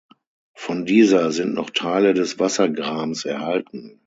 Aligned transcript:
Von 0.55 0.87
dieser 0.87 1.31
sind 1.31 1.53
noch 1.53 1.69
Teile 1.69 2.15
des 2.15 2.39
Wassergrabens 2.39 3.23
erhalten. 3.23 3.99